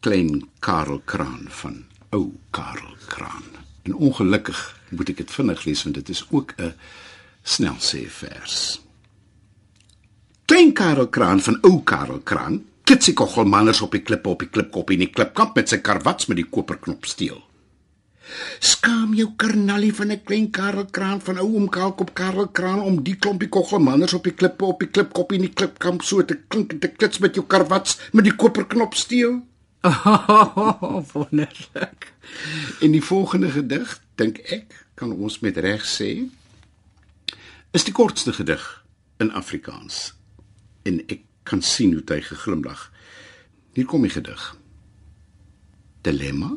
klein 0.00 0.48
Karel 0.60 1.00
Kraan 1.04 1.46
van 1.48 1.84
ou 2.10 2.32
Karel 2.50 2.96
Kraan. 3.08 3.44
En 3.82 3.94
ongelukkig 3.94 4.80
moet 4.90 5.08
ek 5.08 5.16
dit 5.16 5.30
vinnig 5.30 5.64
lees 5.64 5.82
want 5.84 5.94
dit 5.94 6.08
is 6.08 6.24
ook 6.30 6.54
'n 6.58 6.74
snelsê 7.44 8.08
vers. 8.08 8.80
Klein 10.46 10.72
Karel 10.72 11.08
Kraan 11.08 11.40
van 11.40 11.58
ou 11.62 11.82
Karel 11.84 12.20
Kraan, 12.20 12.64
kitsie 12.84 13.14
koggelmanners 13.14 13.80
op 13.80 13.92
die 13.92 14.00
klippe 14.02 14.28
op 14.28 14.38
die 14.38 14.48
klipkop 14.48 14.90
en 14.90 14.98
die 14.98 15.10
klipkamp 15.10 15.54
met 15.54 15.68
sy 15.68 15.76
karwats 15.78 16.26
met 16.26 16.36
die 16.36 16.48
koperknop 16.48 17.04
steel. 17.04 17.42
Skaam 18.58 19.14
jou 19.14 19.28
karnalie 19.36 19.94
van 19.94 20.12
'n 20.12 20.22
klein 20.24 20.50
Karel 20.50 20.86
Kraan 20.86 21.20
van 21.20 21.38
ou 21.38 21.54
oom 21.54 21.68
Kaalkop 21.68 22.14
Karel 22.14 22.48
Kraan 22.48 22.80
om 22.80 23.02
die 23.02 23.16
klompie 23.16 23.48
koggelmanners 23.48 24.14
op 24.14 24.24
die 24.24 24.34
klippe 24.34 24.64
op 24.64 24.78
die 24.78 24.88
klipkop 24.88 25.32
en 25.32 25.40
die 25.40 25.52
klipkamp 25.52 26.02
so 26.02 26.24
te 26.24 26.38
klink 26.48 26.72
en 26.72 26.78
te 26.78 26.88
klits 26.88 27.18
met 27.18 27.34
jou 27.34 27.46
karwats 27.46 27.98
met 28.12 28.24
die 28.24 28.34
koperknop 28.34 28.94
steel. 28.94 29.46
Oh, 29.82 31.02
wonderlik. 31.12 32.12
En 32.80 32.90
die 32.90 33.04
volgende 33.04 33.50
gedig, 33.50 34.00
dink 34.14 34.38
ek, 34.38 34.86
kan 34.94 35.12
ons 35.12 35.38
met 35.40 35.56
reg 35.56 35.86
sê, 35.86 36.28
is 37.70 37.84
die 37.84 37.94
kortste 37.94 38.32
gedig 38.32 38.84
in 39.18 39.32
Afrikaans. 39.32 40.14
En 40.82 41.00
ek 41.06 41.22
kan 41.42 41.62
sien 41.62 41.92
hoe 41.92 42.02
hy 42.08 42.20
geglimlag. 42.20 42.88
Hier 43.72 43.86
kom 43.86 44.02
die 44.02 44.12
gedig. 44.12 44.56
Dilemma? 46.02 46.56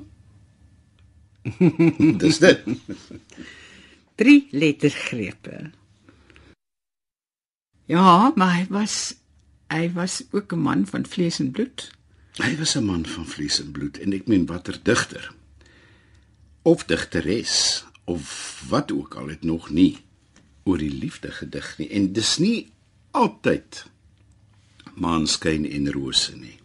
Dis 2.21 2.37
dit. 2.37 2.65
Drie 4.15 4.47
lettergrepe. 4.51 5.71
Ja, 7.85 8.31
maar 8.35 8.55
hy 8.55 8.65
was 8.69 9.15
hy 9.71 9.87
was 9.95 10.23
ook 10.31 10.53
'n 10.53 10.59
man 10.59 10.85
van 10.87 11.05
vlees 11.05 11.39
en 11.39 11.51
bloed. 11.51 11.91
Hy 12.37 12.57
was 12.57 12.75
'n 12.75 12.85
man 12.85 13.05
van 13.05 13.25
vlees 13.25 13.59
en 13.59 13.71
bloed 13.71 13.97
en 13.99 14.13
ek 14.13 14.27
meen 14.27 14.45
watter 14.45 14.79
digter 14.83 15.33
of 16.61 16.85
digteres 16.85 17.85
of 18.03 18.63
wat 18.69 18.91
ook 18.91 19.15
al 19.15 19.27
het 19.27 19.43
nog 19.43 19.69
nie 19.69 19.97
oor 20.63 20.77
die 20.77 20.93
liefde 20.93 21.31
gedig 21.31 21.77
nie 21.77 21.89
en 21.89 22.13
dis 22.13 22.37
nie 22.37 22.71
altyd 23.11 23.85
maanskyn 24.93 25.65
en 25.65 25.91
rose 25.91 26.35
nie. 26.35 26.59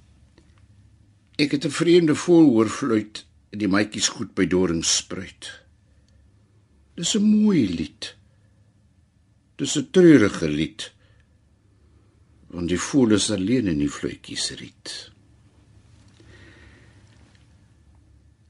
Ek 1.37 1.51
het 1.51 1.65
'n 1.65 1.71
vreemde 1.71 2.15
voel 2.15 2.51
hoor 2.51 2.69
fluit 2.69 3.25
en 3.57 3.63
die 3.63 3.73
maatjies 3.73 4.11
goed 4.13 4.35
by 4.37 4.45
doringspruit. 4.53 5.47
Dis 6.97 7.17
'n 7.17 7.25
mooi 7.25 7.65
lied. 7.79 8.15
Dis 9.57 9.77
'n 9.79 9.89
treurige 9.91 10.49
lied. 10.49 10.93
Want 12.53 12.69
die 12.69 12.79
voel 12.79 13.13
is 13.13 13.31
alleen 13.31 13.67
in 13.67 13.79
die 13.79 13.89
fluitjies 13.89 14.51
riet. 14.61 15.11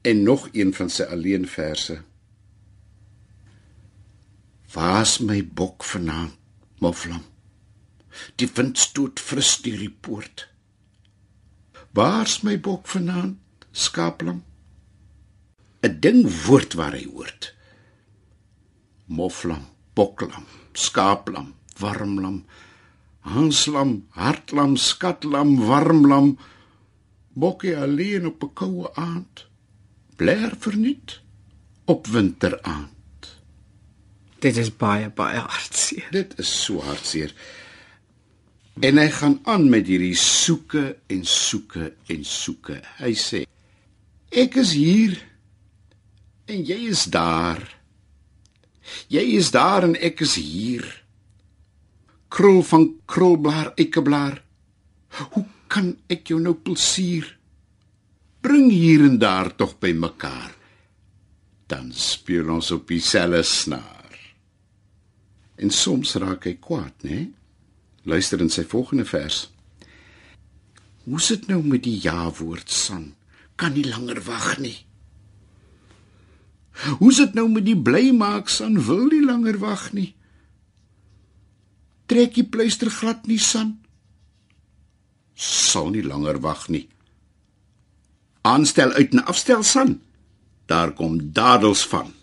En 0.01 0.23
nog 0.23 0.49
een 0.51 0.73
van 0.73 0.89
sy 0.89 1.03
alleenverse. 1.03 2.01
Waar's 4.73 5.19
my 5.19 5.47
bok 5.47 5.83
vanaand, 5.83 6.35
moflam? 6.79 7.23
Die 8.35 8.49
wind 8.53 8.77
stoot 8.77 9.19
fris 9.19 9.61
die 9.61 9.89
poort. 9.89 10.47
Waar's 11.93 12.41
my 12.41 12.59
bok 12.59 12.87
vanaand, 12.87 13.37
skaaplam? 13.71 14.46
'n 15.81 15.99
Ding 15.99 16.23
woord 16.45 16.73
waar 16.73 16.95
hy 16.97 17.05
hoort. 17.05 17.53
Moflam, 19.05 19.65
boklam, 19.93 20.45
skaaplam, 20.73 21.53
warmlam, 21.79 22.45
hanslam, 23.21 24.07
hartlam, 24.09 24.75
skatlam, 24.77 25.57
warmlam. 25.69 26.37
Bokkie 27.33 27.77
alleen 27.77 28.25
op 28.25 28.43
'n 28.43 28.53
koue 28.53 28.89
aand. 28.95 29.45
Blaar 30.15 30.53
verniet 30.59 31.21
op 31.85 32.07
winteraand. 32.07 32.91
Dit 34.39 34.57
is 34.57 34.75
baie 34.75 35.09
baie 35.09 35.39
hartseer. 35.39 36.07
Dit 36.11 36.39
is 36.39 36.63
so 36.63 36.81
hartseer. 36.81 37.33
En 38.79 38.97
hy 38.97 39.09
gaan 39.09 39.39
aan 39.43 39.69
met 39.69 39.87
hierdie 39.87 40.15
soeke 40.15 40.97
en 41.07 41.25
soeke 41.25 41.93
en 42.05 42.25
soeke. 42.25 42.81
Hy 42.97 43.13
sê: 43.17 43.45
Ek 44.29 44.55
is 44.61 44.73
hier 44.77 45.17
en 46.47 46.63
jy 46.63 46.79
is 46.89 47.05
daar. 47.11 47.61
Jy 49.11 49.23
is 49.37 49.51
daar 49.51 49.85
en 49.87 49.95
ek 49.99 50.23
is 50.25 50.37
hier. 50.39 50.85
Krul 52.31 52.63
van 52.67 52.89
krulblaar, 53.09 53.73
eikeblaar. 53.75 54.39
Hoe 55.33 55.45
kan 55.71 55.93
ek 56.11 56.31
jou 56.31 56.39
nou 56.43 56.55
plesier? 56.55 57.27
Bring 58.43 58.69
hier 58.71 59.03
en 59.07 59.19
daar 59.19 59.51
tog 59.59 59.75
by 59.83 59.91
mekaar. 59.97 60.53
Dan 61.67 61.91
speel 61.91 62.53
ons 62.53 62.71
op 62.71 62.87
dieselfde 62.87 63.43
snaar. 63.43 64.15
En 65.59 65.73
soms 65.73 66.15
raak 66.21 66.47
hy 66.47 66.55
kwaad, 66.63 67.03
né? 67.03 67.27
Luister 68.07 68.39
in 68.39 68.51
sy 68.53 68.63
volgende 68.63 69.03
vers. 69.09 69.47
Hoe 71.07 71.19
sit 71.23 71.47
nou 71.51 71.59
met 71.63 71.83
die 71.83 71.97
ja-woord 72.03 72.71
san? 72.71 73.09
Kan 73.59 73.75
nie 73.75 73.87
langer 73.87 74.21
wag 74.27 74.59
nie. 74.63 74.86
Hoe 76.99 77.13
sit 77.13 77.33
nou 77.33 77.47
met 77.49 77.65
die 77.65 77.77
bly 77.77 78.11
maak 78.13 78.49
san? 78.49 78.77
Wil 78.85 79.07
nie 79.11 79.23
langer 79.25 79.57
wag 79.61 79.89
nie. 79.93 80.13
Trek 82.07 82.37
die 82.37 82.45
pleister 82.45 82.91
glad 82.93 83.25
nie 83.27 83.39
san. 83.41 83.77
Sal 85.35 85.89
nie 85.93 86.03
langer 86.05 86.39
wag 86.41 86.67
nie. 86.73 86.85
Aanstel 88.47 88.93
uit 88.95 89.11
en 89.13 89.25
afstel 89.25 89.63
san. 89.63 89.97
Daar 90.67 90.93
kom 90.93 91.19
dadels 91.33 91.83
van. 91.87 92.13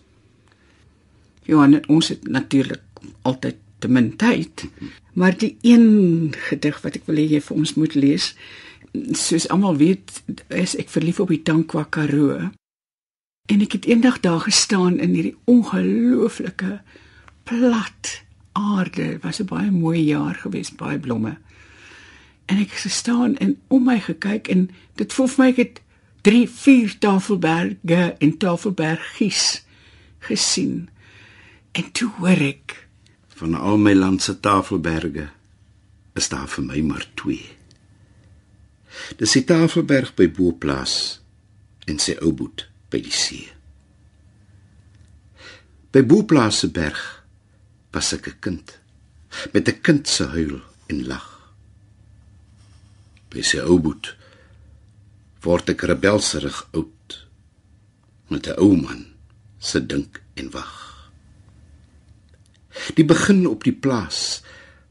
Johan, 1.45 1.81
ons 1.87 2.07
het 2.09 2.25
natuurlik 2.27 2.81
altyd 3.21 3.61
te 3.79 3.89
min 3.91 4.15
tyd, 4.17 4.65
maar 5.13 5.37
die 5.37 5.57
een 5.61 6.33
gedig 6.47 6.79
wat 6.81 6.97
ek 6.97 7.05
wil 7.09 7.19
hê 7.21 7.25
jy 7.35 7.41
vir 7.43 7.57
ons 7.57 7.73
moet 7.77 7.95
lees, 7.97 8.31
soos 9.13 9.47
almal 9.53 9.77
weet, 9.77 10.23
is 10.49 10.73
ek 10.79 10.89
verlief 10.89 11.19
op 11.21 11.33
die 11.33 11.43
Tankwa 11.45 11.85
Karoo. 11.89 12.49
En 13.45 13.61
ek 13.61 13.71
het 13.77 13.85
eendag 13.85 14.19
daar 14.19 14.39
gestaan 14.39 14.99
in 14.99 15.13
hierdie 15.13 15.37
ongelooflike 15.43 16.81
plat 17.43 18.23
aarde. 18.51 19.09
Dit 19.09 19.21
was 19.21 19.41
'n 19.41 19.45
baie 19.45 19.71
mooi 19.71 20.03
jaar 20.03 20.35
gewees, 20.35 20.75
baie 20.75 20.99
blomme. 20.99 21.37
En 22.45 22.57
ek 22.57 22.69
het 22.69 22.79
gestaan 22.79 23.37
en 23.37 23.57
om 23.67 23.83
my 23.83 23.99
gekyk 23.99 24.47
en 24.47 24.69
dit 24.93 25.13
voel 25.13 25.27
vir 25.27 25.43
my 25.43 25.49
ek 25.49 25.57
het 25.57 25.81
3, 26.21 26.49
4 26.49 26.97
Tafelberge 26.97 28.15
en 28.17 28.37
Tafelbergies 28.37 29.63
gesien. 30.19 30.89
En 31.71 31.91
toe 31.91 32.09
hoor 32.17 32.41
ek 32.41 32.87
van 33.35 33.53
al 33.53 33.77
my 33.77 33.93
land 33.93 34.21
se 34.21 34.39
Tafelberge 34.39 35.29
is 36.13 36.29
daar 36.29 36.47
vir 36.47 36.63
my 36.63 36.81
maar 36.81 37.07
2. 37.13 37.41
Dis 39.17 39.31
die 39.31 39.43
Tafelberg 39.43 40.13
by 40.15 40.29
Boplaas 40.31 41.21
en 41.85 41.99
sy 41.99 42.15
ou 42.21 42.31
boet 42.33 42.69
by 42.95 43.03
die 43.03 43.11
see. 43.11 43.43
By 45.91 46.03
Boplaas 46.07 46.61
se 46.63 46.71
berg 46.71 46.99
was 47.91 48.13
ek 48.15 48.27
'n 48.31 48.39
kind 48.39 48.67
met 49.51 49.67
'n 49.67 49.81
kind 49.83 50.07
se 50.07 50.23
huil 50.31 50.63
en 50.87 51.07
lag. 51.11 51.27
By 53.31 53.41
sy 53.43 53.59
ou 53.59 53.79
boet 53.79 54.15
word 55.43 55.69
ek 55.69 55.83
rebelserig 55.83 56.59
oud 56.71 57.27
met 58.31 58.47
'n 58.47 58.59
ou 58.63 58.75
man 58.79 59.11
se 59.59 59.79
dink 59.79 60.23
en 60.39 60.51
wag. 60.51 60.75
Die 62.95 63.05
begin 63.05 63.47
op 63.47 63.63
die 63.63 63.75
plaas 63.75 64.41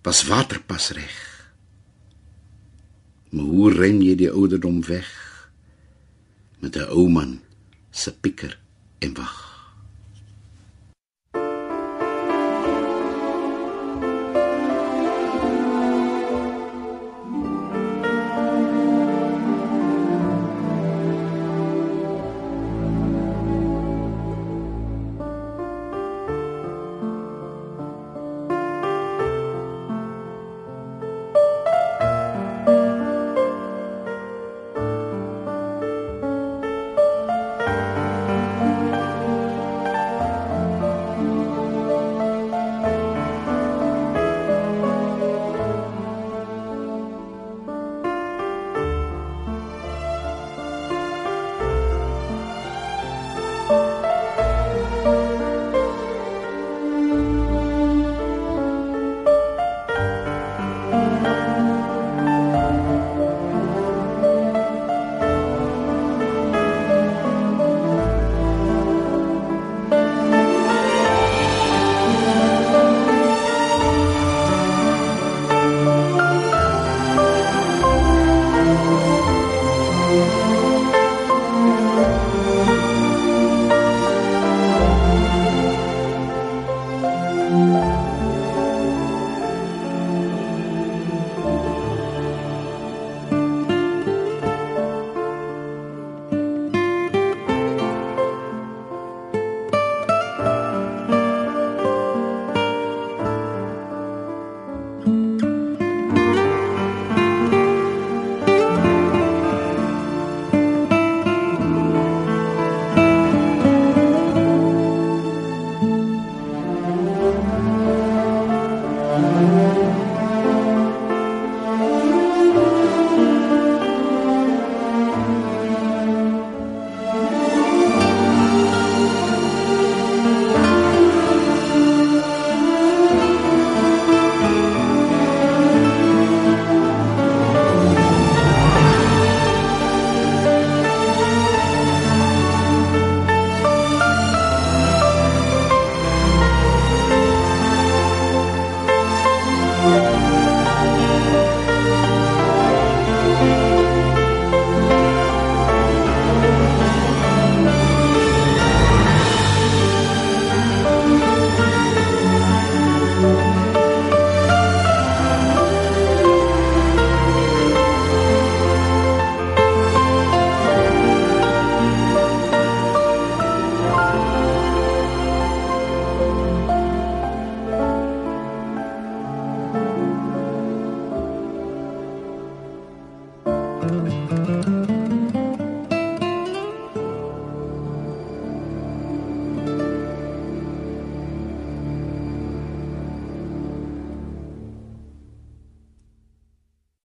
was 0.05 0.29
waterpas 0.29 0.91
reg. 0.93 1.17
Maar 3.33 3.45
hoe 3.45 3.73
ren 3.73 4.01
jy 4.03 4.15
die 4.17 4.31
ouderdom 4.31 4.85
weg 4.85 5.11
met 6.61 6.77
'n 6.77 6.89
ou 6.93 7.09
man 7.09 7.44
se 7.95 8.13
pieker 8.13 8.59
en 8.99 9.15
wag? 9.15 9.54